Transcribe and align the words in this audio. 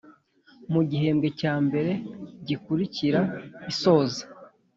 Mu 0.73 0.81
gihembwe 0.89 1.27
cya 1.39 1.53
mbere 1.65 1.91
gikurikira 2.47 3.21
isoza 3.71 4.21